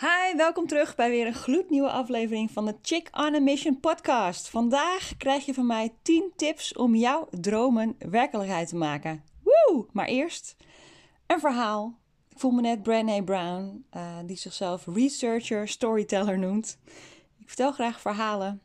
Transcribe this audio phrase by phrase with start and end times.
[0.00, 4.48] Hi, welkom terug bij weer een gloednieuwe aflevering van de Chick on a Mission podcast.
[4.48, 9.22] Vandaag krijg je van mij 10 tips om jouw dromen werkelijkheid te maken.
[9.42, 9.86] Woe!
[9.92, 10.56] Maar eerst
[11.26, 11.98] een verhaal.
[12.28, 16.78] Ik voel me net Brené Brown, uh, die zichzelf researcher, storyteller noemt.
[17.38, 18.62] Ik vertel graag verhalen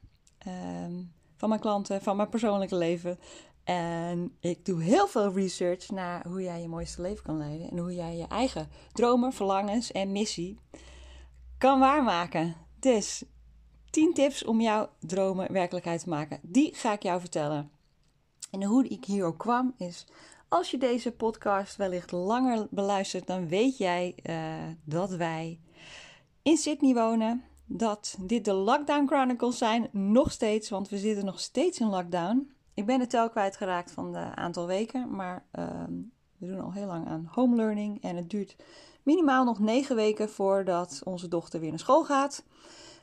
[0.48, 3.20] um, van mijn klanten, van mijn persoonlijke leven.
[3.64, 7.70] En ik doe heel veel research naar hoe jij je mooiste leven kan leiden.
[7.70, 10.60] En hoe jij je eigen dromen, verlangens en missie
[11.58, 12.56] kan waarmaken.
[12.80, 13.24] Dus
[13.90, 16.40] 10 tips om jouw dromen werkelijkheid te maken.
[16.42, 17.72] Die ga ik jou vertellen.
[18.52, 20.06] En hoe ik hier ook kwam is,
[20.48, 24.36] als je deze podcast wellicht langer beluistert, dan weet jij uh,
[24.84, 25.60] dat wij
[26.42, 27.44] in Sydney wonen.
[27.66, 32.52] Dat dit de Lockdown Chronicles zijn, nog steeds, want we zitten nog steeds in lockdown.
[32.74, 35.84] Ik ben de tel kwijtgeraakt van de aantal weken, maar uh,
[36.44, 38.56] we doen al heel lang aan home learning en het duurt
[39.04, 42.44] minimaal nog negen weken voordat onze dochter weer naar school gaat.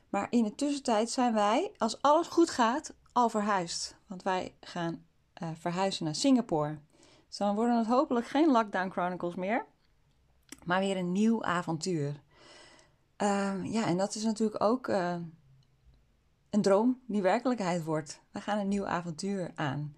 [0.08, 3.96] Maar in de tussentijd zijn wij, als alles goed gaat, al verhuisd.
[4.06, 5.04] Want wij gaan
[5.42, 6.78] uh, verhuizen naar Singapore.
[7.28, 9.66] Dus dan worden het hopelijk geen Lockdown Chronicles meer,
[10.64, 12.20] maar weer een nieuw avontuur.
[13.22, 15.16] Uh, ja, en dat is natuurlijk ook uh,
[16.50, 18.20] een droom die werkelijkheid wordt.
[18.30, 19.94] We gaan een nieuw avontuur aan.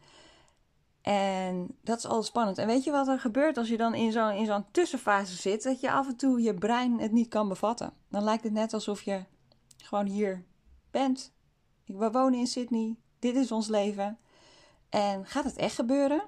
[1.02, 2.58] En dat is altijd spannend.
[2.58, 5.62] En weet je wat er gebeurt als je dan in zo'n in zo'n tussenfase zit?
[5.62, 7.92] Dat je af en toe je brein het niet kan bevatten.
[8.08, 9.24] Dan lijkt het net alsof je
[9.76, 10.44] gewoon hier
[10.90, 11.32] bent.
[11.86, 12.96] We wonen in Sydney.
[13.18, 14.18] Dit is ons leven.
[14.88, 16.22] En gaat het echt gebeuren?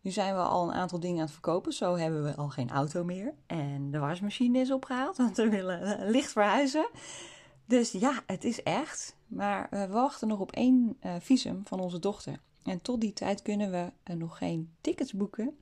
[0.00, 1.72] Nu zijn we al een aantal dingen aan het verkopen.
[1.72, 3.34] Zo hebben we al geen auto meer.
[3.46, 6.88] En de wasmachine is opgehaald, want we willen licht verhuizen.
[7.64, 9.16] Dus ja, het is echt.
[9.26, 12.40] Maar we wachten nog op één uh, visum van onze dochter.
[12.68, 15.56] En tot die tijd kunnen we nog geen tickets boeken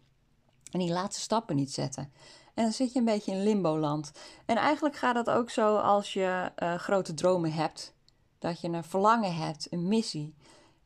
[0.70, 2.12] en die laatste stappen niet zetten.
[2.54, 4.12] En dan zit je een beetje in limbo-land.
[4.46, 7.94] En eigenlijk gaat dat ook zo als je uh, grote dromen hebt.
[8.38, 10.34] Dat je een verlangen hebt, een missie,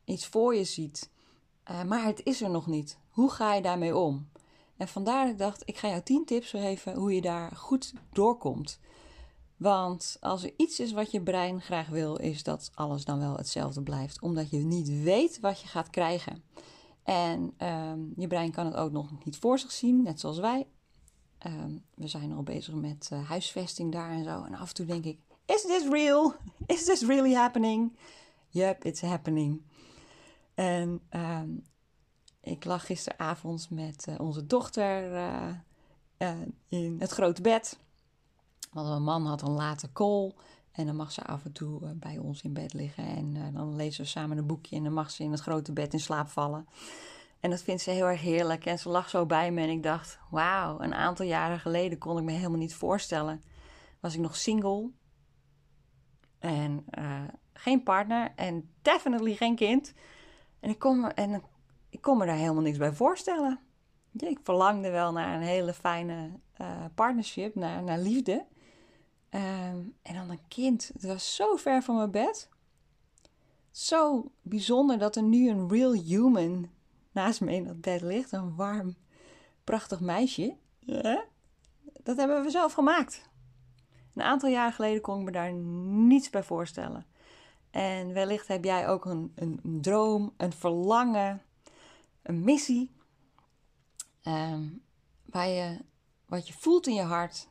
[0.05, 1.09] iets voor je ziet.
[1.71, 2.97] Uh, maar het is er nog niet.
[3.09, 4.29] Hoe ga je daarmee om?
[4.77, 7.93] En vandaar dat ik dacht, ik ga jou 10 tips geven hoe je daar goed
[8.11, 8.79] doorkomt.
[9.61, 13.35] Want als er iets is wat je brein graag wil, is dat alles dan wel
[13.35, 14.21] hetzelfde blijft.
[14.21, 16.43] Omdat je niet weet wat je gaat krijgen.
[17.03, 20.67] En um, je brein kan het ook nog niet voor zich zien, net zoals wij.
[21.47, 24.43] Um, we zijn al bezig met uh, huisvesting daar en zo.
[24.43, 26.33] En af en toe denk ik: Is this real?
[26.65, 27.97] Is this really happening?
[28.49, 29.61] Yep, it's happening.
[30.53, 31.63] En um,
[32.39, 35.13] ik lag gisteravond met uh, onze dochter
[36.17, 37.79] uh, in het grote bed.
[38.71, 40.31] Want mijn man had een late call.
[40.71, 43.05] En dan mag ze af en toe uh, bij ons in bed liggen.
[43.05, 44.75] En uh, dan lezen we samen een boekje.
[44.75, 46.67] En dan mag ze in het grote bed in slaap vallen.
[47.39, 48.65] En dat vindt ze heel erg heerlijk.
[48.65, 49.61] En ze lag zo bij me.
[49.61, 53.43] En ik dacht: wauw, een aantal jaren geleden kon ik me helemaal niet voorstellen.
[53.99, 54.89] Was ik nog single.
[56.39, 57.21] En uh,
[57.53, 58.31] geen partner.
[58.35, 59.93] En definitely geen kind.
[60.59, 61.43] En ik kon, me, en
[61.89, 63.59] ik kon me daar helemaal niks bij voorstellen.
[64.11, 66.39] Ja, ik verlangde wel naar een hele fijne
[66.95, 68.45] partnership, naar, naar liefde.
[69.33, 70.89] Um, en dan een kind.
[70.93, 72.49] Het was zo ver van mijn bed.
[73.71, 76.69] Zo bijzonder dat er nu een real human
[77.11, 78.31] naast me in dat bed ligt.
[78.31, 78.95] Een warm,
[79.63, 80.55] prachtig meisje.
[80.79, 81.25] Ja,
[82.03, 83.29] dat hebben we zelf gemaakt.
[84.13, 87.05] Een aantal jaar geleden kon ik me daar niets bij voorstellen.
[87.69, 91.41] En wellicht heb jij ook een, een, droom, een verlangen,
[92.21, 92.91] een missie.
[94.23, 94.83] Um,
[95.25, 95.77] waar je,
[96.25, 97.47] wat je voelt in je hart,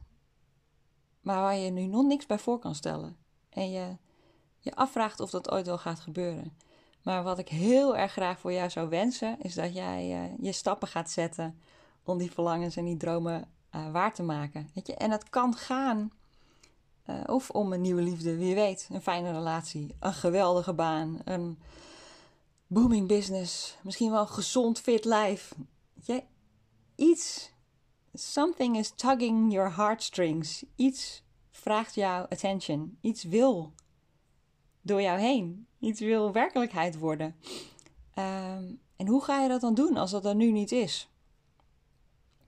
[1.21, 3.17] maar waar je nu nog niks bij voor kan stellen.
[3.49, 3.97] En je
[4.61, 6.57] je afvraagt of dat ooit wel gaat gebeuren.
[7.03, 10.53] Maar wat ik heel erg graag voor jou zou wensen, is dat jij uh, je
[10.53, 11.61] stappen gaat zetten
[12.05, 14.71] om die verlangens en die dromen uh, waar te maken.
[14.75, 14.95] Weet je?
[14.95, 16.13] En dat kan gaan
[17.07, 21.59] uh, of om een nieuwe liefde, wie weet, een fijne relatie, een geweldige baan, een
[22.67, 25.55] booming business, misschien wel een gezond, fit lijf.
[25.95, 26.23] Weet je?
[27.05, 27.51] Iets
[28.15, 30.65] Something is tugging your heartstrings.
[30.77, 32.99] Iets vraagt jouw attention.
[33.01, 33.73] Iets wil
[34.83, 35.67] door jou heen.
[35.79, 37.35] Iets wil werkelijkheid worden.
[38.15, 41.09] Um, en hoe ga je dat dan doen als dat er nu niet is?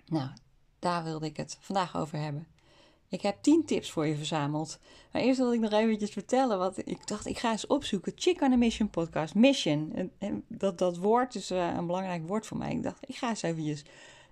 [0.07, 0.31] Nou,
[0.79, 2.47] daar wilde ik het vandaag over hebben.
[3.09, 4.79] Ik heb 10 tips voor je verzameld.
[5.13, 7.27] Maar eerst wil ik nog eventjes vertellen wat ik dacht.
[7.27, 8.13] Ik ga eens opzoeken.
[8.15, 9.35] Chick on a Mission podcast.
[9.35, 10.11] Mission.
[10.49, 12.71] Dat, dat woord is uh, een belangrijk woord voor mij.
[12.71, 13.85] Ik dacht, ik ga eens eventjes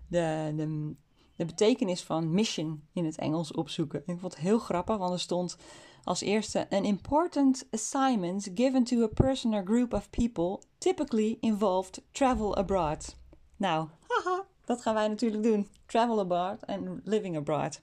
[0.06, 0.94] de, de
[1.40, 4.02] de betekenis van mission in het Engels opzoeken.
[4.06, 5.56] Ik vond het heel grappig, want er stond
[6.04, 12.02] als eerste: An important assignment given to a person or group of people typically involved
[12.12, 13.16] travel abroad.
[13.56, 15.68] Nou, haha, dat gaan wij natuurlijk doen.
[15.86, 17.80] Travel abroad en living abroad.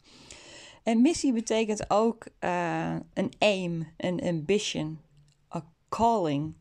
[0.83, 4.99] En missie betekent ook uh, een aim, een ambition,
[5.55, 6.53] a calling.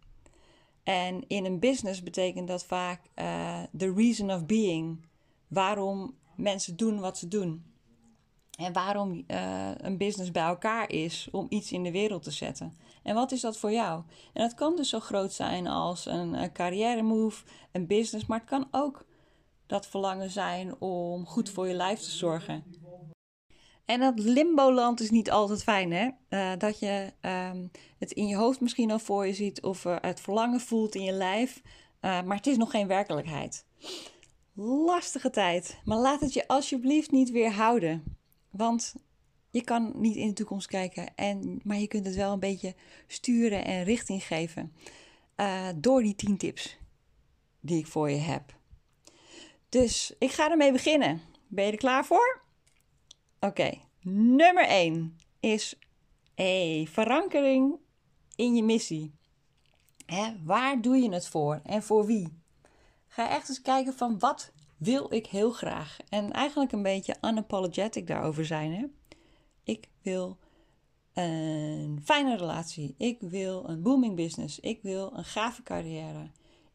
[0.82, 5.04] En in een business betekent dat vaak uh, the reason of being.
[5.48, 7.64] Waarom mensen doen wat ze doen.
[8.58, 12.78] En waarom uh, een business bij elkaar is om iets in de wereld te zetten.
[13.02, 14.02] En wat is dat voor jou?
[14.32, 18.38] En dat kan dus zo groot zijn als een, een carrière move, een business, maar
[18.38, 19.04] het kan ook
[19.66, 22.64] dat verlangen zijn om goed voor je lijf te zorgen.
[23.84, 26.08] En dat limbo-land is niet altijd fijn, hè?
[26.28, 30.20] Uh, dat je um, het in je hoofd misschien al voor je ziet of het
[30.20, 31.62] verlangen voelt in je lijf,
[32.00, 33.66] maar het is nog geen werkelijkheid.
[34.58, 38.16] Lastige tijd, maar laat het je alsjeblieft niet weerhouden.
[38.50, 38.94] Want
[39.50, 42.74] je kan niet in de toekomst kijken, en, maar je kunt het wel een beetje
[43.06, 44.72] sturen en richting geven
[45.76, 46.78] door die 10 tips
[47.60, 48.58] die ik voor je heb.
[49.68, 51.20] Dus ik ga ermee beginnen.
[51.46, 52.42] Ben je er klaar voor?
[53.40, 55.78] Oké, nummer 1 is
[56.34, 57.76] hey, verankering
[58.36, 59.14] in je missie.
[60.06, 62.44] Hè, waar doe je het voor en voor wie?
[63.16, 65.96] Ga echt eens kijken van wat wil ik heel graag.
[66.08, 68.72] En eigenlijk een beetje unapologetic daarover zijn.
[68.72, 68.84] Hè?
[69.64, 70.38] Ik wil
[71.12, 72.94] een fijne relatie.
[72.98, 74.60] Ik wil een booming business.
[74.60, 76.30] Ik wil een gave carrière.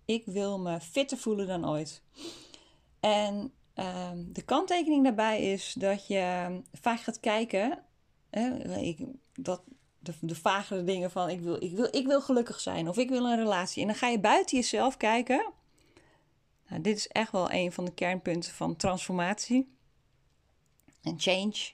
[0.06, 2.02] Ik wil me fitter voelen dan ooit.
[3.00, 7.80] En Ehm, de kanttekening daarbij is dat je vaak gaat kijken,
[8.30, 9.00] hè, ik,
[9.34, 9.62] dat,
[10.00, 13.10] de, de vagere dingen van ik wil, ik, wil, ik wil gelukkig zijn of ik
[13.10, 13.82] wil een relatie.
[13.82, 15.52] En dan ga je buiten jezelf kijken.
[16.72, 19.76] Nou, dit is echt wel een van de kernpunten van transformatie
[21.02, 21.72] en change.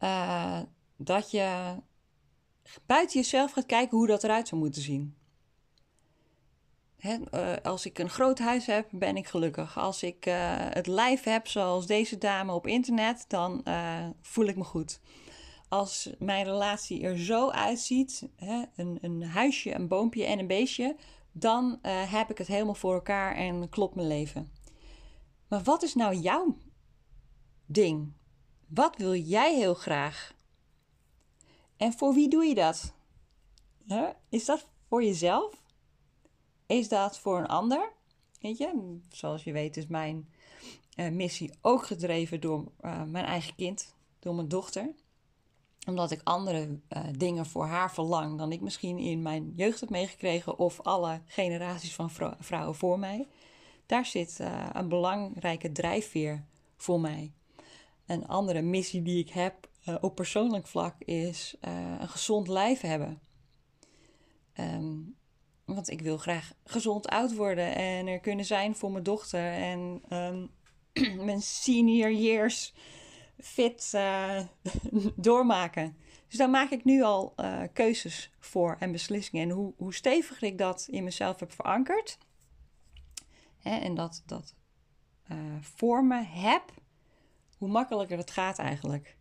[0.00, 0.60] Uh,
[0.96, 1.76] dat je
[2.86, 5.16] buiten jezelf gaat kijken hoe dat eruit zou moeten zien.
[6.98, 9.78] Eh, als ik een groot huis heb, ben ik gelukkig.
[9.78, 13.64] Als ik uh, het lijf heb zoals deze dame op internet, dan
[14.20, 15.00] voel ik me goed.
[15.68, 20.96] Als mijn relatie er zo uitziet, hè, een, een, huisje, een boompje en een beestje,
[21.38, 24.52] dan heb ik het helemaal voor elkaar en klopt mijn leven.
[25.48, 26.56] Maar wat is nou jouw
[27.66, 28.12] ding?
[28.66, 30.34] Wat wil jij heel graag?
[31.76, 32.94] En voor wie doe je dat?
[34.28, 35.62] Is dat voor jezelf?
[36.66, 37.92] Is dat voor een ander?
[38.40, 40.32] Weet je, zoals je weet is mijn
[40.96, 44.94] uh, missie ook gedreven door uh, mijn eigen kind, door mijn dochter.
[45.86, 49.90] Omdat ik andere uh, dingen voor haar verlang dan ik misschien in mijn jeugd heb
[49.90, 53.26] meegekregen of alle generaties van vrou vrouwen voor mij.
[53.86, 54.38] Daar zit
[54.72, 56.44] een belangrijke drijfveer
[56.76, 57.32] voor mij.
[58.06, 59.68] Een andere missie die ik heb
[60.00, 63.20] op persoonlijk vlak is een gezond lijf hebben.
[64.60, 65.16] Um,
[65.66, 69.52] want ik wil graag gezond oud worden en er kunnen zijn voor mijn dochter.
[69.52, 70.50] En um,
[71.24, 72.74] mijn senior years
[73.38, 74.40] fit uh,
[75.16, 75.96] doormaken.
[76.28, 79.48] Dus daar maak ik nu al uh, keuzes voor en beslissingen.
[79.48, 82.18] En hoe, hoe steviger ik dat in mezelf heb verankerd.
[83.58, 84.54] Hè, en dat, dat
[85.32, 86.62] uh, voor me heb,
[87.58, 89.16] hoe makkelijker het gaat eigenlijk.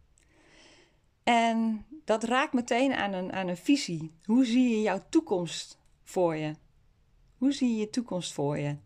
[1.23, 4.11] En dat raakt meteen aan een, aan een visie.
[4.23, 6.55] Hoe zie je jouw toekomst voor je?
[7.37, 8.77] Hoe zie je je toekomst voor je?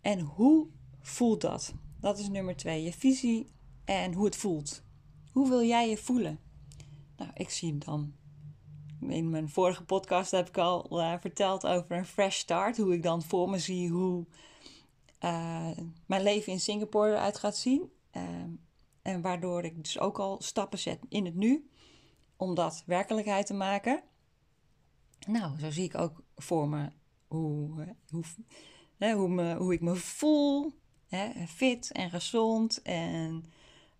[0.00, 0.66] En hoe
[1.00, 1.74] voelt dat?
[2.00, 2.82] Dat is nummer twee.
[2.82, 3.50] Je visie
[3.88, 4.82] en hoe het voelt.
[5.32, 6.40] Hoe wil jij je voelen?
[7.16, 8.14] Nou, ik zie dan.
[9.00, 12.76] In mijn vorige podcast heb ik al uh, verteld over een fresh start.
[12.76, 14.26] Hoe ik dan voor me zie hoe
[15.24, 15.70] uh,
[16.06, 17.90] mijn leven in Singapore eruit gaat zien.
[18.12, 18.22] Uh,
[19.02, 21.70] en waardoor ik dus ook al stappen zet in het nu.
[22.36, 24.02] Om dat werkelijkheid te maken.
[25.26, 26.90] Nou, zo zie ik ook voor me
[27.26, 28.24] hoe, hoe,
[28.98, 30.72] hè, hoe, me, hoe ik me voel.
[31.06, 33.44] Hè, fit en gezond en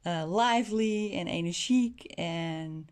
[0.02, 2.88] uh, lively en energiek en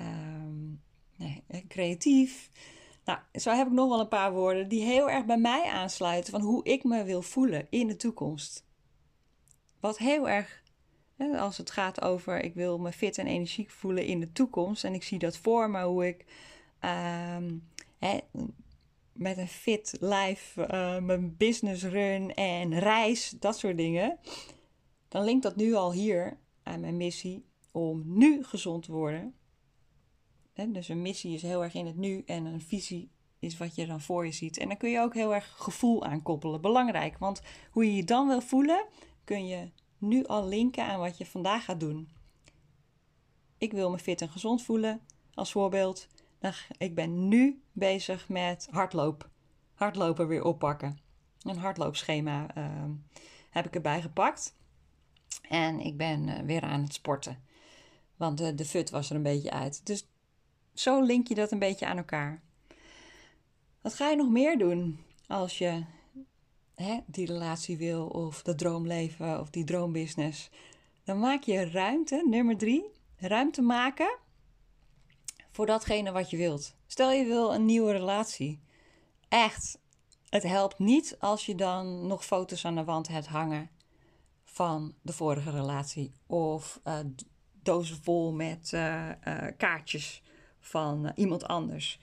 [0.00, 0.82] um,
[1.16, 2.50] nee, creatief.
[3.04, 6.32] Nou, zo heb ik nog wel een paar woorden die heel erg bij mij aansluiten
[6.32, 8.64] van hoe ik me wil voelen in de toekomst.
[9.80, 10.62] Wat heel erg,
[11.16, 14.84] hè, als het gaat over ik wil me fit en energiek voelen in de toekomst
[14.84, 16.24] en ik zie dat voor me hoe ik
[17.98, 18.18] hè,
[19.12, 20.66] met een fit life,
[21.02, 24.18] mijn business run en reis, dat soort dingen.
[25.08, 29.34] Dan linkt dat nu al hier aan mijn missie om nu gezond te worden.
[30.68, 33.86] dus een missie is heel erg in het nu en een visie is wat je
[33.86, 34.58] dan voor je ziet.
[34.58, 36.60] En dan kun je ook heel erg gevoel aan koppelen.
[36.60, 38.86] Belangrijk, want hoe je je dan wil voelen,
[39.24, 42.08] kun je nu al linken aan wat je vandaag gaat doen.
[43.58, 45.00] Ik wil me fit en gezond voelen,
[45.34, 46.08] als voorbeeld
[46.78, 49.28] ik ben nu bezig met hardloop.
[49.74, 50.98] Hardlopen weer oppakken.
[51.42, 52.84] Een hardloopschema uh,
[53.50, 54.56] heb ik erbij gepakt.
[55.48, 57.44] En ik ben uh, weer aan het sporten.
[58.16, 59.86] Want de, de fut was er een beetje uit.
[59.86, 60.06] Dus
[60.74, 62.42] zo link je dat een beetje aan elkaar.
[63.80, 65.84] Wat ga je nog meer doen als je
[66.74, 70.50] hè, die relatie wil, of dat droomleven, of die droombusiness?
[71.04, 72.84] Dan maak je ruimte, nummer drie,
[73.16, 74.18] ruimte maken
[75.50, 76.74] voor datgene wat je wilt.
[76.86, 78.60] Stel je wil een nieuwe relatie.
[79.28, 79.78] Echt,
[80.28, 83.70] het helpt niet als je dan nog foto's aan de wand hebt hangen
[84.56, 86.12] van de vorige relatie.
[86.26, 86.98] Of uh,
[87.62, 90.22] dozen vol met uh, uh, kaartjes
[90.60, 92.00] van iemand anders.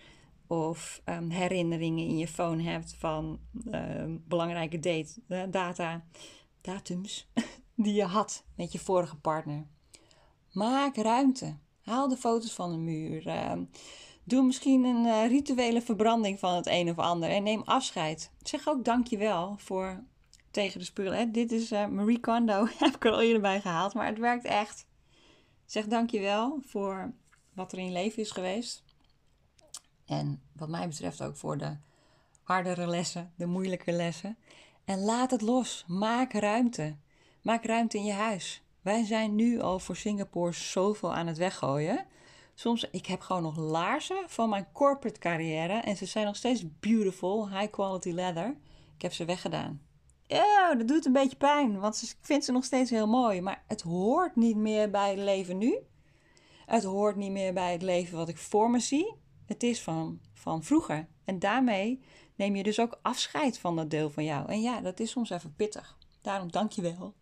[0.47, 3.39] Of um, herinneringen in je phone hebt van
[3.71, 6.03] ehm, belangrijke date, data,
[6.61, 7.27] datums
[7.75, 9.67] die je had met je vorige partner.
[10.51, 11.57] Maak ruimte.
[11.81, 13.27] Haal de foto's van de muur.
[13.27, 13.63] Ehm,
[14.23, 17.29] doe misschien een rituele verbranding van het een of ander.
[17.29, 18.31] En neem afscheid.
[18.41, 20.03] Zeg ook dankjewel voor
[20.53, 21.31] tegen de spullen.
[21.31, 22.67] Dit is uh, Marie Kondo.
[22.79, 23.93] Heb ik er al eerder bij gehaald.
[23.93, 24.85] Maar het werkt echt.
[25.65, 27.13] Zeg dankjewel voor
[27.53, 28.83] wat er in je leven is geweest.
[30.05, 31.77] En wat mij betreft ook voor de
[32.41, 34.37] hardere lessen, de moeilijke lessen.
[34.85, 35.83] En laat het los.
[35.87, 36.95] Maak ruimte.
[37.41, 38.61] Maak ruimte in je huis.
[38.81, 42.05] Wij zijn nu al voor Singapore zoveel aan het weggooien.
[42.53, 45.73] Soms, ik heb gewoon nog laarzen van mijn corporate carrière.
[45.73, 48.57] En ze zijn nog steeds beautiful, high quality leather.
[48.95, 49.81] Ik heb ze weggedaan.
[50.33, 53.41] Ja, dat doet een beetje pijn, want ik vind ze nog steeds heel mooi.
[53.41, 55.77] Maar het hoort niet meer bij het leven nu.
[56.65, 59.15] Het hoort niet meer bij het leven wat ik voor me zie.
[59.45, 61.07] Het is van, van vroeger.
[61.25, 62.03] En daarmee
[62.35, 64.49] neem je dus ook afscheid van dat deel van jou.
[64.49, 65.97] En ja, dat is soms even pittig.
[66.21, 67.13] Daarom dank je wel.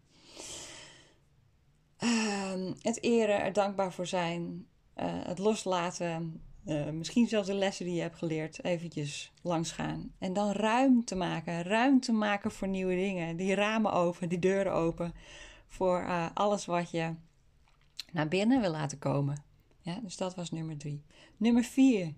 [2.00, 7.86] Uh, het eren, er dankbaar voor zijn, uh, het loslaten, uh, misschien zelfs de lessen
[7.86, 10.12] die je hebt geleerd, eventjes langs gaan.
[10.20, 13.38] En dan ruimte maken, ruimte maken voor nieuwe dingen.
[13.38, 15.13] Die ramen open, die deuren open
[15.68, 17.13] voor uh, alles wat je
[18.12, 19.44] naar binnen wil laten komen.
[19.82, 21.03] Ja, dus dat was nummer drie.
[21.38, 22.13] Nummer vier.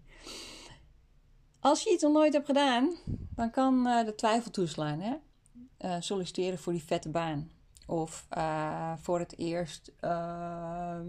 [1.60, 2.96] Als je iets nog nooit hebt gedaan,
[3.36, 5.00] dan kan de twijfel toeslaan.
[5.00, 5.14] Hè?
[6.00, 7.52] solliciteren voor die vette baan.
[7.88, 8.28] Of
[9.02, 11.00] voor het eerst uh,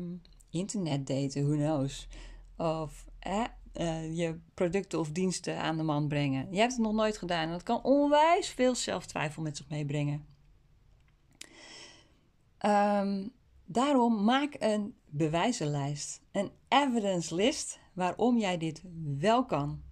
[0.50, 2.08] internet daten, who knows.
[2.56, 6.52] Of uh, je producten of diensten aan de man brengen.
[6.52, 10.26] Je hebt het nog nooit gedaan en dat kan onwijs veel zelftwijfel met zich meebrengen.
[12.66, 13.32] Um,
[13.64, 18.82] daarom maak een bewijzenlijst, een evidence list waarom jij dit
[19.18, 19.82] wel kan.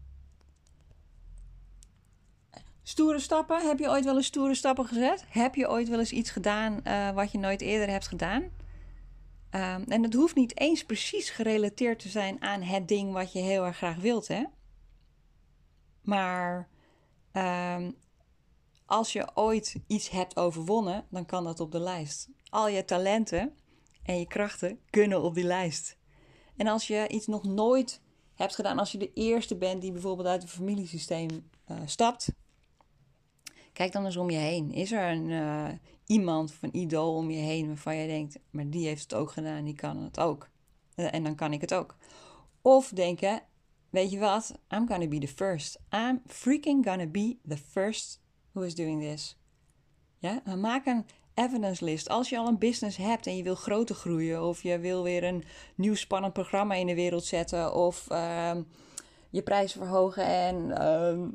[2.82, 3.66] Stoere stappen.
[3.66, 5.24] Heb je ooit wel eens stoere stappen gezet?
[5.28, 8.42] Heb je ooit wel eens iets gedaan uh, wat je nooit eerder hebt gedaan?
[9.54, 13.38] Um, en het hoeft niet eens precies gerelateerd te zijn aan het ding wat je
[13.38, 14.44] heel erg graag wilt, hè?
[16.02, 16.68] Maar
[17.32, 17.96] um,
[18.86, 22.28] als je ooit iets hebt overwonnen, dan kan dat op de lijst.
[22.48, 23.56] Al je talenten
[24.02, 25.96] en je krachten kunnen op die lijst.
[26.56, 28.00] En als je iets nog nooit
[28.34, 31.28] hebt gedaan, als je de eerste bent die bijvoorbeeld uit het familiesysteem
[31.70, 32.28] uh, stapt,
[33.72, 34.72] Kijk dan eens om je heen.
[34.72, 35.68] Is er een, uh,
[36.06, 39.30] iemand of een idool om je heen waarvan je denkt, maar die heeft het ook
[39.30, 40.48] gedaan, die kan het ook.
[40.96, 41.96] Uh, en dan kan ik het ook.
[42.62, 43.42] Of denken,
[43.90, 45.80] weet je wat, I'm gonna be the first.
[45.90, 48.20] I'm freaking gonna be the first
[48.52, 49.36] who is doing this.
[50.18, 52.08] Ja, maak een evidence list.
[52.08, 55.24] Als je al een business hebt en je wil groter groeien, of je wil weer
[55.24, 58.56] een nieuw spannend programma in de wereld zetten, of uh,
[59.30, 61.28] je prijzen verhogen en uh,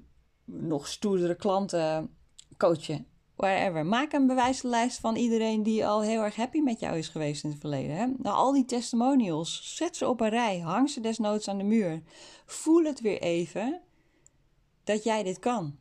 [0.46, 2.17] nog stoerdere klanten
[2.58, 3.86] coachen, wherever.
[3.86, 7.50] Maak een bewijslijst van iedereen die al heel erg happy met jou is geweest in
[7.50, 7.96] het verleden.
[7.96, 8.06] Hè?
[8.06, 12.02] Nou, al die testimonials, zet ze op een rij, hang ze desnoods aan de muur.
[12.46, 13.82] Voel het weer even
[14.84, 15.78] dat jij dit kan.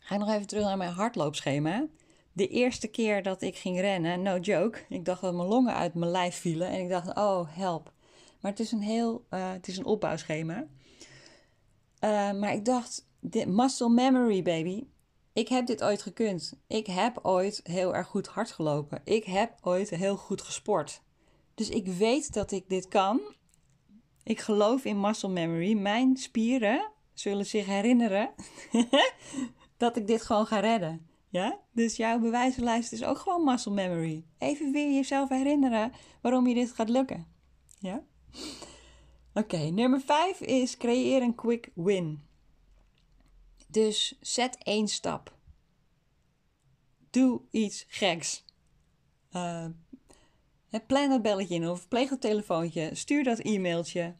[0.00, 1.86] Ga nog even terug naar mijn hardloopschema.
[2.32, 5.94] De eerste keer dat ik ging rennen, no joke, ik dacht dat mijn longen uit
[5.94, 7.92] mijn lijf vielen en ik dacht, oh help.
[8.40, 10.66] Maar het is een heel, uh, het is een opbouwschema.
[12.04, 13.06] Uh, maar ik dacht,
[13.46, 14.84] muscle memory baby,
[15.34, 16.60] ik heb dit ooit gekund.
[16.66, 19.00] Ik heb ooit heel erg goed hard gelopen.
[19.04, 21.02] Ik heb ooit heel goed gesport.
[21.54, 23.20] Dus ik weet dat ik dit kan.
[24.22, 25.72] Ik geloof in muscle memory.
[25.72, 28.30] Mijn spieren zullen zich herinneren
[29.76, 31.06] dat ik dit gewoon ga redden.
[31.28, 31.60] Ja?
[31.72, 34.24] Dus jouw bewijzenlijst is ook gewoon muscle memory.
[34.38, 37.26] Even weer jezelf herinneren waarom je dit gaat lukken.
[37.78, 38.02] Ja?
[39.34, 42.22] Oké, nummer 5 is creëer een quick win.
[43.74, 45.34] Dus zet één stap.
[47.10, 48.44] Doe iets geks.
[49.32, 49.66] Uh,
[50.86, 52.94] plan dat belletje in of pleeg dat telefoontje.
[52.94, 54.14] Stuur dat e-mailtje.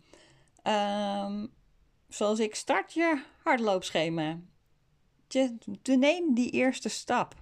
[0.63, 1.53] Um,
[2.09, 4.39] zoals ik, start je hardloopschema.
[5.29, 7.35] Je, neem die eerste stap.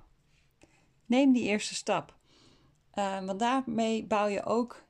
[1.07, 2.16] Neem die eerste stap.
[2.95, 4.85] Uh, want daarmee bouw je ook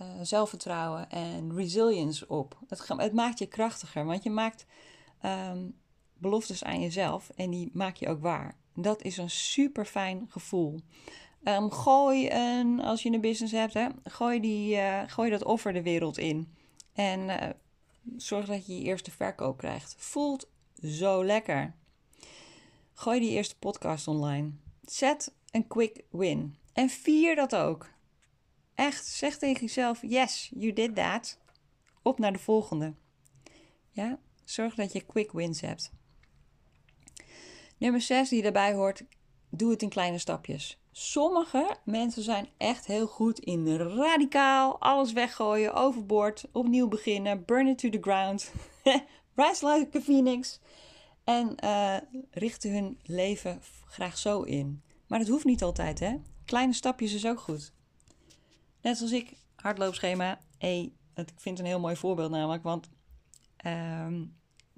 [0.00, 2.58] uh, zelfvertrouwen en resilience op.
[2.68, 4.66] Het, het, maakt je krachtiger, want je maakt
[6.20, 8.56] beloftes aan jezelf en die maak je ook waar.
[8.74, 10.80] Dat is een super fijn gevoel.
[11.44, 15.72] Um, gooi een, als je een business hebt, hè, gooi, die, uh, gooi dat offer
[15.72, 16.54] de wereld in.
[16.92, 17.36] En uh,
[18.16, 19.94] zorg dat je je eerste verkoop krijgt.
[19.98, 20.48] Voelt
[20.82, 21.74] zo lekker.
[22.92, 24.50] Gooi die eerste podcast online.
[24.82, 26.56] Zet een quick win.
[26.72, 27.88] En vier dat ook.
[28.74, 31.38] Echt, zeg tegen jezelf: Yes, you did that.
[32.02, 32.94] Op naar de volgende.
[33.90, 35.92] Ja, zorg dat je quick wins hebt.
[37.80, 39.02] Nummer 6 die daarbij hoort:
[39.48, 40.78] doe het in kleine stapjes.
[40.92, 47.78] Sommige mensen zijn echt heel goed in radicaal alles weggooien, overboord, opnieuw beginnen, burn it
[47.78, 48.52] to the ground,
[49.34, 50.60] rise like a phoenix
[51.24, 51.96] en uh,
[52.30, 54.82] richten hun leven graag zo in.
[55.06, 56.16] Maar dat hoeft niet altijd, hè?
[56.44, 57.72] Kleine stapjes is ook goed.
[58.80, 60.40] Net zoals ik, hardloopschema.
[60.58, 62.90] Hey, ik vind het een heel mooi voorbeeld namelijk, want
[63.66, 64.06] uh,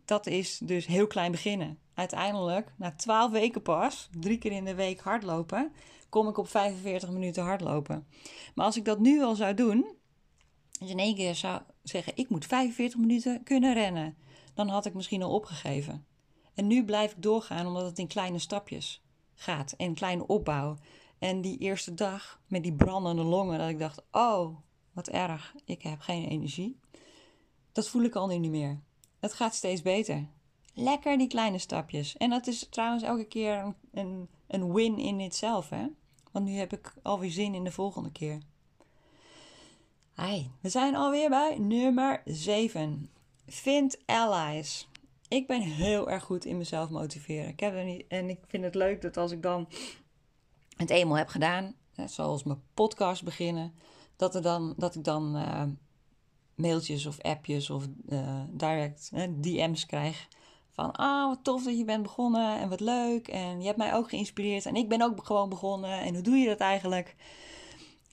[0.04, 1.78] dat is dus heel klein beginnen.
[1.94, 5.72] Uiteindelijk, na 12 weken pas, drie keer in de week hardlopen,
[6.08, 8.06] kom ik op 45 minuten hardlopen.
[8.54, 9.86] Maar als ik dat nu al zou doen,
[10.78, 14.16] dus in één keer zou zeggen: ik moet 45 minuten kunnen rennen,
[14.54, 16.06] dan had ik misschien al opgegeven.
[16.54, 19.02] En nu blijf ik doorgaan omdat het in kleine stapjes
[19.34, 20.76] gaat en kleine opbouw.
[21.18, 24.56] En die eerste dag met die brandende longen, dat ik dacht: oh,
[24.92, 26.78] wat erg, ik heb geen energie.
[27.72, 28.80] Dat voel ik al nu niet meer.
[29.20, 30.26] Het gaat steeds beter.
[30.74, 32.16] Lekker die kleine stapjes.
[32.16, 35.86] En dat is trouwens elke keer een, een, een win in itself, hè?
[36.30, 38.38] Want nu heb ik alweer zin in de volgende keer.
[40.16, 43.10] Hi, we zijn alweer bij nummer 7.
[43.46, 44.88] Vind allies.
[45.28, 47.48] Ik ben heel erg goed in mezelf motiveren.
[47.48, 49.68] Ik heb er niet, en ik vind het leuk dat als ik dan
[50.76, 51.74] het eenmaal heb gedaan,
[52.06, 53.74] zoals mijn podcast beginnen,
[54.16, 55.62] dat, er dan, dat ik dan uh,
[56.54, 59.10] mailtjes of appjes of uh, direct
[59.42, 60.28] DM's krijg
[60.72, 63.28] van, ah, wat tof dat je bent begonnen en wat leuk.
[63.28, 66.00] En je hebt mij ook geïnspireerd en ik ben ook gewoon begonnen.
[66.00, 67.16] En hoe doe je dat eigenlijk?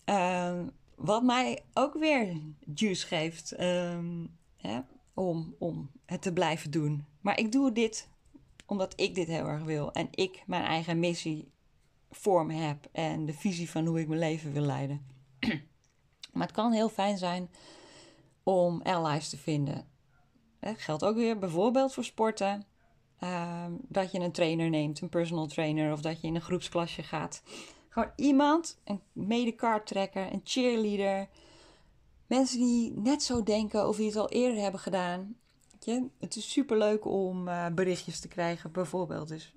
[0.06, 0.60] Uh,
[0.96, 2.42] wat mij ook weer
[2.74, 4.80] juice geeft um, hè,
[5.14, 7.06] om, om het te blijven doen.
[7.22, 8.10] Maar ik doe dit
[8.66, 9.92] omdat ik dit heel erg wil.
[9.92, 11.52] En ik mijn eigen missie
[12.12, 12.88] voor me heb.
[12.92, 15.06] En de visie van hoe ik mijn leven wil leiden.
[16.34, 17.50] maar het kan heel fijn zijn
[18.44, 19.88] om allies te vinden.
[20.62, 22.66] Geldt ook weer bijvoorbeeld voor sporten.
[23.20, 27.04] Ehm, dat je een trainer neemt, een personal trainer, of dat je in een groepsklasje
[27.04, 27.42] gaat.
[27.90, 31.28] Gewoon iemand, een medecardtrekker, een cheerleader.
[32.28, 35.36] Mensen die net zo denken of die het al eerder hebben gedaan.
[35.80, 39.54] Je, het is super leuk om uh, berichtjes te krijgen, bijvoorbeeld dus,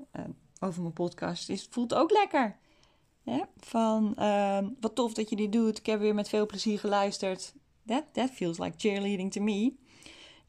[0.61, 1.49] over mijn podcast.
[1.49, 2.57] Het voelt ook lekker.
[3.57, 5.79] Van uh, wat tof dat je dit doet.
[5.79, 7.55] Ik heb weer met veel plezier geluisterd.
[7.87, 9.75] That, that feels like cheerleading to me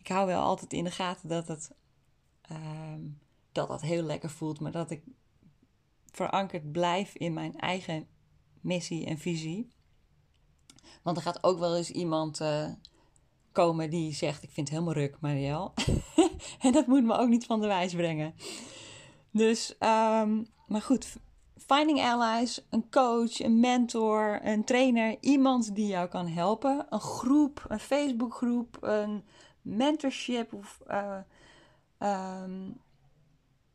[0.03, 1.71] ik hou wel altijd in de gaten dat het
[2.41, 3.01] ehm,
[3.51, 5.03] dat dat heel lekker voelt, maar dat ik
[6.11, 8.07] verankerd blijf in mijn eigen
[8.61, 9.71] missie en visie.
[11.01, 12.69] Want er gaat ook wel eens iemand uh,
[13.51, 15.71] komen die zegt: Ik vind het helemaal ruk, Marielle.
[16.59, 18.33] en dat moet me ook niet van de wijs brengen.
[19.31, 21.17] Dus, um, maar goed,
[21.57, 27.65] finding allies, een coach, een mentor, een trainer, iemand die jou kan helpen, een groep,
[27.67, 29.23] een Facebookgroep, een
[29.63, 31.17] mentorship of uh,
[31.99, 32.81] um,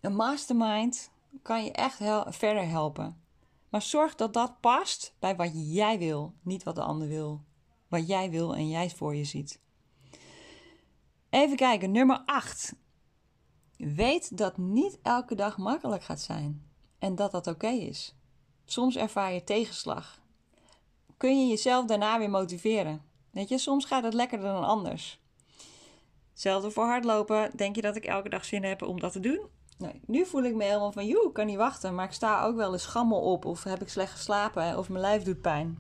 [0.01, 1.11] een mastermind
[1.42, 1.96] kan je echt
[2.27, 3.22] verder helpen.
[3.68, 7.42] Maar zorg dat dat past bij wat jij wil, niet wat de ander wil.
[7.88, 9.61] Wat jij wil en jij voor je ziet.
[11.31, 12.74] Even kijken, nummer 8.
[13.77, 16.66] Weet dat niet elke dag makkelijk gaat zijn
[16.98, 18.14] en dat dat oké is.
[18.64, 20.20] Soms ervaar je tegenslag.
[21.16, 23.03] Kun je jezelf daarna weer motiveren?
[23.31, 25.20] Weet je, soms gaat het lekkerder dan anders.
[26.38, 27.51] Hetzelfde voor hardlopen.
[27.57, 29.46] Denk je dat ik elke dag zin heb om dat te doen?
[29.79, 31.94] Nee, nu voel ik me helemaal van, joe, ik kan niet wachten.
[31.94, 33.44] Maar ik sta ook wel eens schammel op.
[33.44, 34.79] Of heb ik slecht geslapen.
[34.79, 35.79] Of mijn lijf doet pijn.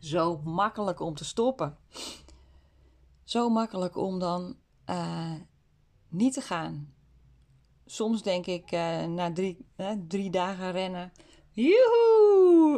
[0.00, 1.76] Zo makkelijk om te stoppen.
[3.24, 4.56] Zo makkelijk om dan
[4.90, 5.34] uh,
[6.08, 6.94] niet te gaan.
[7.86, 9.66] Soms denk ik uh, na drie,
[10.08, 11.12] drie dagen rennen.
[11.50, 12.31] Joehoe,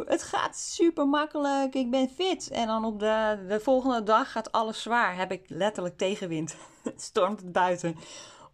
[0.05, 1.75] het gaat super makkelijk.
[1.75, 2.49] Ik ben fit.
[2.49, 5.17] En dan op de, de volgende dag gaat alles zwaar.
[5.17, 6.55] Heb ik letterlijk tegenwind.
[6.95, 7.95] Stormt het buiten.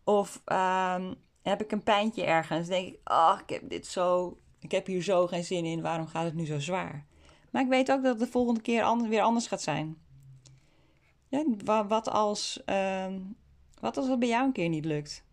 [0.04, 2.68] Of um, heb ik een pijntje ergens.
[2.68, 4.38] Dan denk ik, oh, ik heb dit zo.
[4.60, 5.82] Ik heb hier zo geen zin in.
[5.82, 7.06] Waarom gaat het nu zo zwaar?
[7.50, 9.98] Maar ik weet ook dat het de volgende keer weer anders gaat zijn.
[11.28, 11.46] Ja,
[11.88, 13.36] wat, als, um,
[13.80, 15.26] wat als het bij jou een keer niet lukt?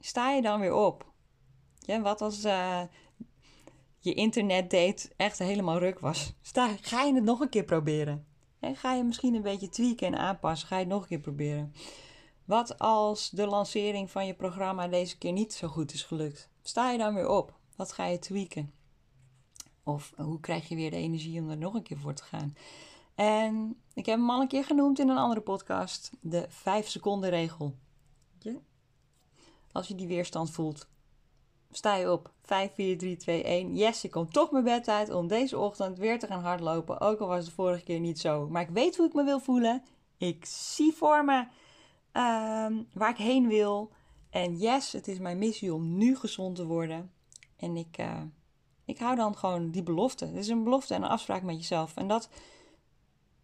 [0.00, 1.12] Sta je dan weer op?
[1.78, 2.82] Ja, wat als uh,
[3.98, 6.32] je internetdate echt helemaal ruk was.
[6.42, 8.26] Sta, ga je het nog een keer proberen?
[8.60, 10.68] En ga je misschien een beetje tweaken en aanpassen?
[10.68, 11.72] Ga je het nog een keer proberen?
[12.44, 16.50] Wat als de lancering van je programma deze keer niet zo goed is gelukt?
[16.62, 17.58] Sta je dan weer op?
[17.76, 18.72] Wat ga je tweaken?
[19.82, 22.56] Of hoe krijg je weer de energie om er nog een keer voor te gaan?
[23.14, 27.30] En ik heb hem al een keer genoemd in een andere podcast: de 5 seconden
[27.30, 27.74] regel.
[29.72, 30.88] Als je die weerstand voelt,
[31.78, 32.32] sta je op.
[32.42, 33.76] 5, 4, 3, 2, 1.
[33.76, 37.00] Yes, ik kom toch mijn bed uit om deze ochtend weer te gaan hardlopen.
[37.00, 38.48] Ook al was het de vorige keer niet zo.
[38.48, 39.82] Maar ik weet hoe ik me wil voelen.
[40.16, 43.90] Ik zie voor me um, waar ik heen wil.
[44.30, 47.12] En yes, het is mijn missie om nu gezond te worden.
[47.56, 48.22] En ik, uh,
[48.84, 50.26] ik hou dan gewoon die belofte.
[50.26, 51.96] Het is een belofte en een afspraak met jezelf.
[51.96, 52.28] En dat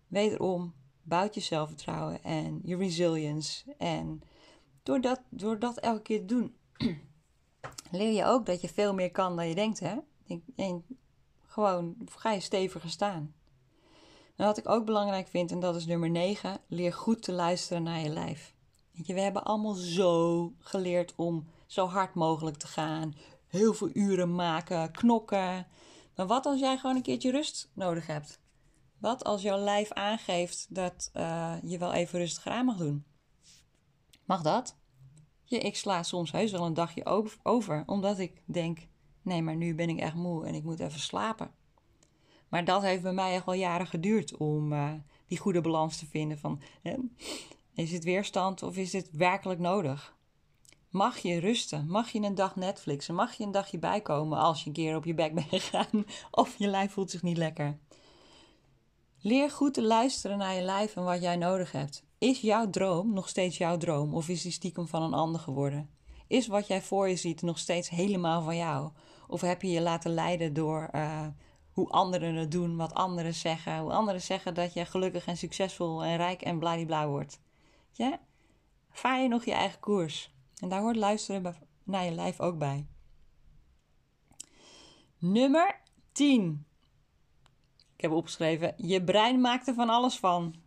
[0.07, 3.75] wederom bouwt je zelfvertrouwen en je resilience.
[3.79, 4.23] En
[4.83, 6.57] door dat, door dat elke keer te doen,
[7.90, 9.81] leer je ook dat je veel meer kan dan je denkt.
[9.81, 9.96] Hè?
[10.57, 10.85] En
[11.46, 13.35] gewoon je steviger staan.
[14.37, 17.83] En wat ik ook belangrijk vind, en dat is nummer 9, leer goed te luisteren
[17.83, 18.55] naar je lijf.
[18.92, 23.14] We hebben allemaal zo geleerd om zo hard mogelijk te gaan,
[23.46, 25.66] heel veel uren maken, knokken.
[26.14, 28.40] Maar wat als jij gewoon een keertje rust nodig hebt?
[28.98, 33.05] Wat als jouw lijf aangeeft dat uh, je wel even rustig aan mag doen?
[34.24, 34.77] Mag dat?
[35.44, 38.78] Ja, ik sla soms heus wel een dagje over, omdat ik denk:
[39.22, 41.50] nee, maar nu ben ik echt moe en ik moet even slapen.
[42.48, 44.92] Maar dat heeft bij mij echt wel jaren geduurd om uh,
[45.26, 46.61] die goede balans te vinden van
[47.74, 50.14] is het weerstand of is het werkelijk nodig?
[50.90, 51.87] Mag je rusten?
[51.88, 53.14] Mag je een dag Netflixen?
[53.14, 56.59] Mag je een dagje bijkomen als je een keer op je bek bent gegaan of
[56.59, 57.78] je lijf voelt zich niet lekker?
[59.20, 62.04] Leer goed te luisteren naar je lijf en wat jij nodig hebt.
[62.24, 65.90] Is jouw droom nog steeds jouw droom of is die stiekem van een ander geworden?
[66.26, 68.90] Is wat jij voor je ziet nog steeds helemaal van jou?
[69.28, 71.26] Of heb je je laten leiden door uh,
[71.72, 76.04] hoe anderen het doen, wat anderen zeggen, hoe anderen zeggen dat je gelukkig en succesvol
[76.04, 77.40] en rijk en bladibla wordt?
[77.92, 78.20] Ja?
[78.90, 80.34] Vaar je nog je eigen koers?
[80.60, 82.87] En daar hoort luisteren naar je lijf ook bij.
[85.18, 85.80] Nummer
[86.12, 86.66] 10.
[87.96, 90.62] Ik heb opgeschreven: je brein maakt er van alles van.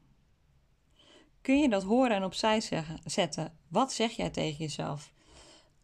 [1.48, 3.58] Kun je dat horen en opzij zeggen, zetten?
[3.68, 5.12] Wat zeg jij tegen jezelf?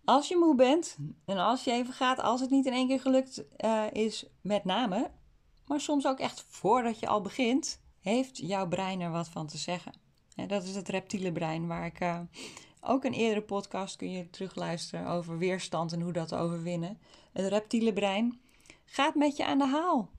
[0.06, 3.00] Als je moe bent en als je even gaat, als het niet in één keer
[3.00, 5.12] gelukt uh, is, met name,
[5.66, 9.58] maar soms ook echt voordat je al begint, heeft jouw brein er wat van te
[9.58, 9.94] zeggen.
[10.48, 12.20] dat is het reptiele brein, waar ik uh,
[12.82, 17.00] ook een eerdere podcast kun je terugluisteren over weerstand en hoe dat te overwinnen.
[17.34, 18.40] Het reptiele brein
[18.86, 20.10] gaat met je aan de haal.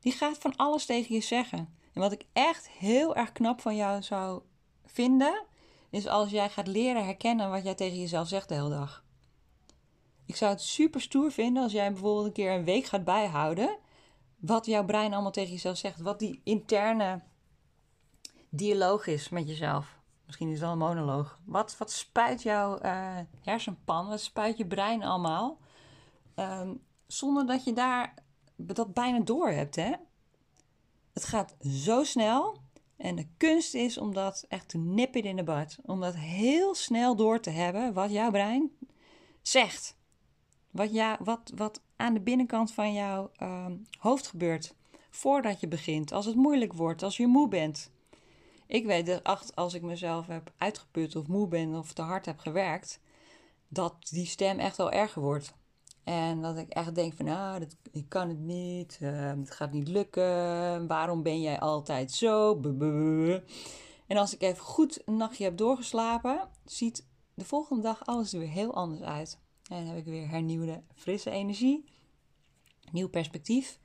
[0.00, 1.76] Die gaat van alles tegen je zeggen.
[1.92, 4.42] En wat ik echt heel erg knap van jou zou
[4.84, 5.44] vinden,
[5.90, 9.04] is als jij gaat leren herkennen wat jij tegen jezelf zegt de hele dag.
[10.26, 13.78] Ik zou het super stoer vinden als jij bijvoorbeeld een keer een week gaat bijhouden.
[14.36, 16.00] Wat jouw brein allemaal tegen jezelf zegt.
[16.00, 17.22] Wat die interne
[18.48, 19.98] dialoog is met jezelf.
[20.26, 21.38] Misschien is wel een monoloog.
[21.44, 24.08] Wat, wat spuit jouw uh, hersenpan?
[24.08, 25.58] Wat spuit je brein allemaal?
[26.36, 28.14] Um, zonder dat je daar
[28.56, 29.92] dat bijna door hebt, hè?
[31.12, 32.61] Het gaat zo snel.
[33.02, 35.78] En de kunst is om dat echt te nippen in de bad.
[35.82, 38.70] Om dat heel snel door te hebben wat jouw brein
[39.40, 39.96] zegt.
[40.70, 43.66] Wat, ja, wat, wat aan de binnenkant van jouw uh,
[43.98, 44.74] hoofd gebeurt.
[45.10, 46.12] Voordat je begint.
[46.12, 47.02] Als het moeilijk wordt.
[47.02, 47.90] Als je moe bent.
[48.66, 52.38] Ik weet dat als ik mezelf heb uitgeput of moe ben of te hard heb
[52.38, 53.00] gewerkt.
[53.68, 55.54] Dat die stem echt wel erger wordt.
[56.04, 59.72] En dat ik echt denk van, nou, dat, ik kan het niet, uh, het gaat
[59.72, 62.60] niet lukken, waarom ben jij altijd zo?
[64.06, 68.38] En als ik even goed een nachtje heb doorgeslapen, ziet de volgende dag alles er
[68.38, 69.38] weer heel anders uit.
[69.70, 71.84] En dan heb ik weer hernieuwde, frisse energie,
[72.90, 73.78] nieuw perspectief.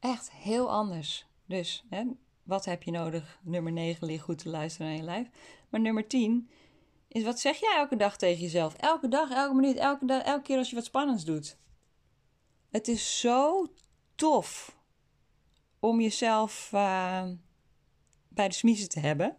[0.00, 1.26] Echt heel anders.
[1.46, 2.04] Dus, hè,
[2.42, 3.38] wat heb je nodig?
[3.42, 5.28] Nummer 9 ligt goed te luisteren naar je lijf.
[5.68, 6.48] Maar nummer 10
[7.08, 8.74] is wat zeg jij elke dag tegen jezelf?
[8.74, 11.58] Elke dag, elke minuut, elke, dag, elke keer als je wat spannends doet.
[12.70, 13.66] Het is zo
[14.14, 14.76] tof
[15.80, 17.28] om jezelf uh,
[18.28, 19.36] bij de smiezen te hebben.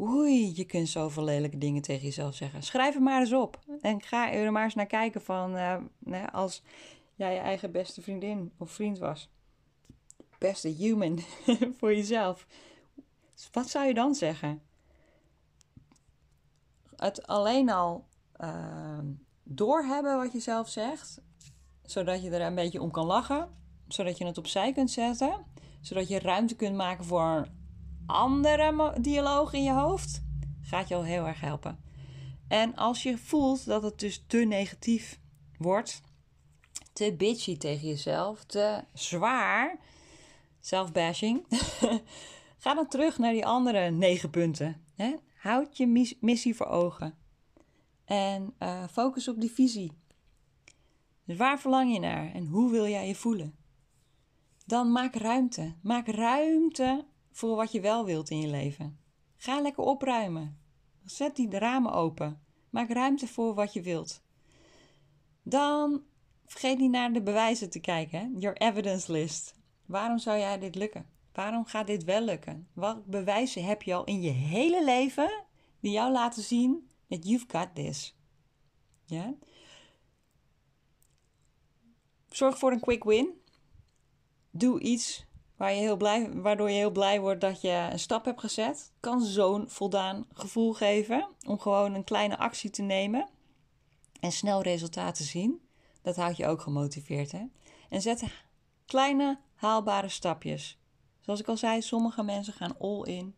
[0.00, 2.62] Oei, je kunt zoveel lelijke dingen tegen jezelf zeggen.
[2.62, 3.58] Schrijf er maar eens op.
[3.80, 6.62] En ga er maar eens naar kijken van uh, als
[7.14, 9.30] jij je eigen beste vriendin of vriend was.
[10.38, 11.18] Beste human
[11.78, 12.46] voor jezelf.
[13.52, 14.62] Wat zou je dan zeggen?
[17.00, 18.06] Het alleen al
[18.40, 18.98] uh,
[19.42, 21.20] doorhebben wat je zelf zegt,
[21.82, 23.48] zodat je er een beetje om kan lachen,
[23.88, 25.44] zodat je het opzij kunt zetten,
[25.80, 27.46] zodat je ruimte kunt maken voor een
[28.06, 30.22] andere dialoog in je hoofd,
[30.60, 31.78] gaat je al heel erg helpen.
[32.48, 35.20] En als je voelt dat het dus te negatief
[35.58, 36.02] wordt,
[36.92, 39.78] te bitchy tegen jezelf, te zwaar,
[40.60, 41.46] self-bashing,
[42.62, 44.84] ga dan terug naar die andere negen punten.
[45.40, 47.14] Houd je missie voor ogen
[48.04, 49.92] en uh, focus op die visie.
[51.24, 53.54] Dus waar verlang je naar en hoe wil jij je voelen?
[54.66, 55.74] Dan maak ruimte.
[55.82, 58.98] Maak ruimte voor wat je wel wilt in je leven.
[59.36, 60.58] Ga lekker opruimen.
[61.04, 62.40] Zet die ramen open.
[62.70, 64.22] Maak ruimte voor wat je wilt.
[65.42, 66.02] Dan
[66.46, 68.38] vergeet niet naar de bewijzen te kijken.
[68.38, 69.54] Your evidence list.
[69.86, 71.06] Waarom zou jij dit lukken?
[71.40, 72.68] Waarom gaat dit wel lukken?
[72.72, 75.44] Wat bewijzen heb je al in je hele leven
[75.80, 78.16] die jou laten zien dat you've got this?
[79.04, 79.34] Ja?
[82.28, 83.40] Zorg voor een quick win.
[84.50, 85.24] Doe iets
[85.56, 88.92] waar je heel blij, waardoor je heel blij wordt dat je een stap hebt gezet.
[89.00, 93.28] Kan zo'n voldaan gevoel geven om gewoon een kleine actie te nemen
[94.20, 95.60] en snel resultaten te zien.
[96.02, 97.32] Dat houdt je ook gemotiveerd.
[97.32, 97.42] Hè?
[97.88, 98.24] En zet
[98.86, 100.79] kleine haalbare stapjes.
[101.20, 103.34] Zoals ik al zei, sommige mensen gaan all in.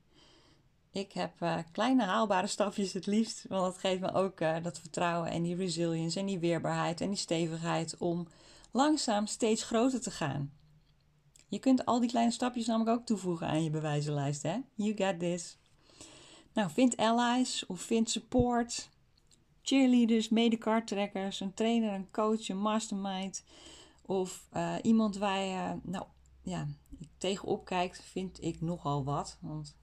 [0.93, 4.79] Ik heb uh, kleine haalbare stapjes het liefst, want dat geeft me ook uh, dat
[4.79, 8.27] vertrouwen en die resilience en die weerbaarheid en die stevigheid om
[8.71, 10.53] langzaam steeds groter te gaan.
[11.49, 14.43] Je kunt al die kleine stapjes namelijk ook toevoegen aan je bewijzenlijst.
[14.43, 14.57] Hè?
[14.75, 15.59] You got this.
[16.53, 18.89] Nou, vind allies of vind support.
[19.63, 23.45] Cheerleaders, medekarttrekkers, een trainer, een coach, een mastermind.
[24.07, 26.05] Of uh, iemand waar je nou,
[26.43, 26.69] ja,
[27.19, 29.39] tegenop kijkt, vind ik nogal wat.
[29.41, 29.77] Want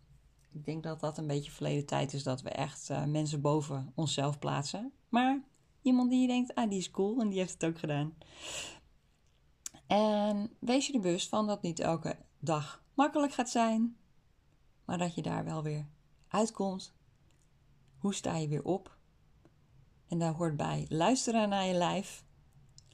[0.51, 3.91] ik denk dat dat een beetje verleden tijd is dat we echt uh, mensen boven
[3.95, 4.93] onszelf plaatsen.
[5.09, 5.43] Maar
[5.81, 8.13] iemand die je denkt, ah, die is cool en die heeft het ook gedaan.
[9.87, 13.97] En wees je er bewust van dat niet elke dag makkelijk gaat zijn,
[14.85, 15.87] maar dat je daar wel weer
[16.27, 16.93] uitkomt.
[17.97, 18.97] Hoe sta je weer op?
[20.07, 22.23] En daar hoort bij luisteren naar je lijf.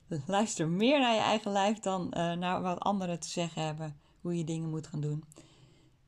[0.08, 4.38] Luister meer naar je eigen lijf dan uh, naar wat anderen te zeggen hebben hoe
[4.38, 5.24] je dingen moet gaan doen.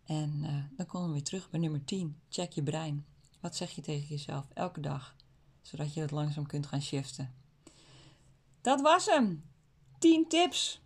[0.05, 2.19] En uh, dan komen we weer terug bij nummer 10.
[2.29, 3.05] Check je brein.
[3.39, 5.15] Wat zeg je tegen jezelf elke dag,
[5.61, 7.33] zodat je het langzaam kunt gaan shiften.
[8.61, 9.43] Dat was hem.
[9.99, 10.81] 10 tips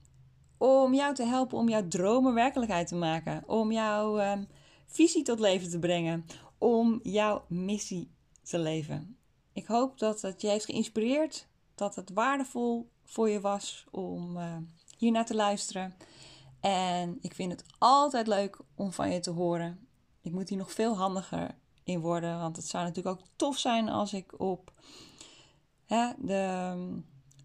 [0.58, 3.43] om jou te helpen om jouw dromen werkelijkheid te maken.
[3.47, 4.47] Om jouw um,
[4.86, 6.26] visie tot leven te brengen.
[6.58, 8.12] Om jouw missie
[8.43, 9.17] te leven.
[9.54, 11.47] Ik hoop dat het je heeft geïnspireerd.
[11.76, 14.58] Dat het waardevol voor je was om uh,
[14.97, 15.93] hier naar te luisteren.
[16.60, 19.88] En ik vind het altijd leuk om van je te horen.
[20.21, 22.39] Ik moet hier nog veel handiger in worden.
[22.39, 24.71] Want het zou natuurlijk ook tof zijn als ik op,
[25.86, 26.74] hè, de,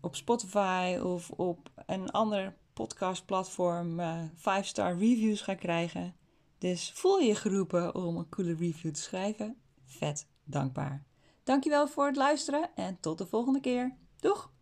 [0.00, 4.00] op Spotify of op een ander podcastplatform
[4.36, 6.16] 5-star uh, reviews ga krijgen.
[6.58, 9.56] Dus voel je geroepen om een coole review te schrijven.
[9.84, 11.04] Vet dankbaar.
[11.44, 13.96] Dankjewel voor het luisteren en tot de volgende keer.
[14.20, 14.54] Doeg!